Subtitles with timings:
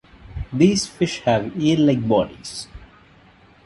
[0.51, 2.67] These fish have eel-like bodies.